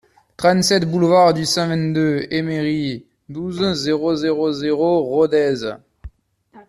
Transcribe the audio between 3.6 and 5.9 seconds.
zéro zéro zéro, Rodez